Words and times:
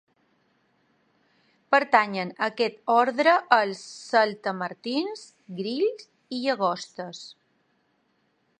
Pertanyen 1.75 2.31
a 2.39 2.47
aquest 2.47 2.79
ordre 2.93 3.35
els 3.57 3.83
saltamartins, 4.13 5.25
grills 5.61 6.09
i 6.37 6.41
llagostes. 6.47 7.21